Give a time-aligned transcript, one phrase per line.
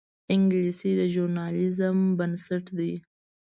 [0.33, 2.91] انګلیسي د ژورنالیزم بنسټ ده